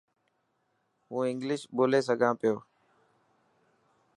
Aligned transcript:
هون 1.07 1.23
انگلش 1.31 1.61
ٻولي 1.75 1.99
سکان 2.07 2.33
پيو. 2.41 2.55